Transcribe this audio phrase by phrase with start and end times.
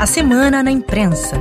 [0.00, 1.36] A Semana na Imprensa.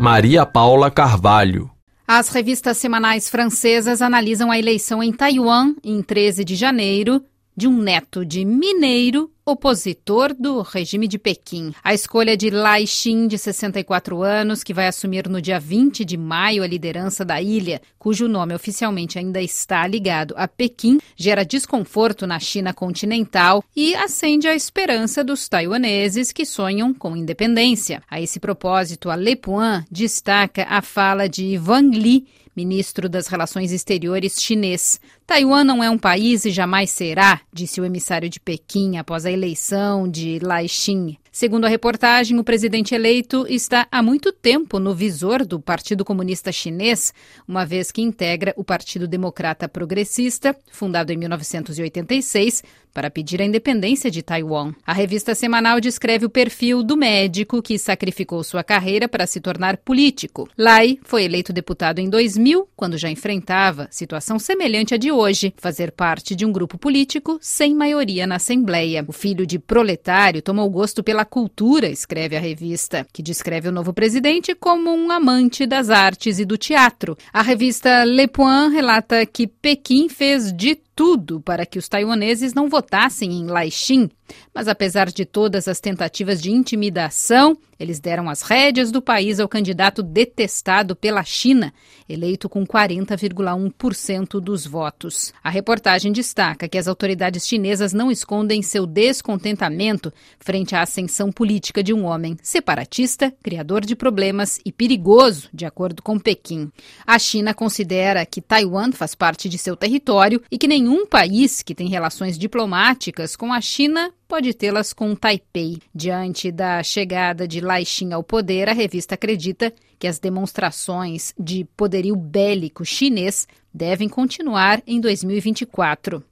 [0.00, 1.70] Maria Paula Carvalho.
[2.08, 7.22] As revistas semanais francesas analisam a eleição em Taiwan, em 13 de janeiro,
[7.54, 11.72] de um neto de mineiro opositor do regime de Pequim.
[11.84, 16.16] A escolha de Lai Xin, de 64 anos, que vai assumir no dia 20 de
[16.16, 22.26] maio a liderança da ilha, cujo nome oficialmente ainda está ligado a Pequim, gera desconforto
[22.26, 28.02] na China continental e acende a esperança dos taiwaneses que sonham com independência.
[28.10, 33.70] A esse propósito, a Le Point destaca a fala de Wang Li, ministro das Relações
[33.70, 34.98] Exteriores chinês.
[35.26, 39.30] Taiwan não é um país e jamais será, disse o emissário de Pequim após a
[39.30, 41.18] eleição de Lai Xin.
[41.30, 46.50] Segundo a reportagem, o presidente eleito está há muito tempo no visor do Partido Comunista
[46.50, 47.12] Chinês,
[47.46, 52.62] uma vez que integra o Partido Democrata Progressista, fundado em 1986,
[52.96, 54.72] para pedir a independência de Taiwan.
[54.86, 59.76] A revista semanal descreve o perfil do médico que sacrificou sua carreira para se tornar
[59.76, 60.48] político.
[60.56, 65.92] Lai foi eleito deputado em 2000, quando já enfrentava situação semelhante à de hoje, fazer
[65.92, 69.04] parte de um grupo político sem maioria na Assembleia.
[69.06, 73.92] O filho de proletário tomou gosto pela cultura, escreve a revista, que descreve o novo
[73.92, 77.14] presidente como um amante das artes e do teatro.
[77.30, 82.70] A revista Le Point relata que Pequim fez de tudo para que os taiwaneses não
[82.70, 84.08] votassem em Lai Xin,
[84.54, 89.48] mas apesar de todas as tentativas de intimidação, eles deram as rédeas do país ao
[89.48, 91.72] candidato detestado pela China,
[92.08, 95.32] eleito com 40,1% dos votos.
[95.44, 101.82] A reportagem destaca que as autoridades chinesas não escondem seu descontentamento frente à ascensão política
[101.82, 106.70] de um homem separatista, criador de problemas e perigoso, de acordo com Pequim.
[107.06, 111.74] A China considera que Taiwan faz parte de seu território e que nenhum país que
[111.74, 115.78] tem relações diplomáticas com a China pode tê-las com Taipei.
[115.94, 121.64] Diante da chegada de Lai Xin ao poder, a revista acredita que as demonstrações de
[121.76, 126.22] poderio bélico chinês devem continuar em 2024.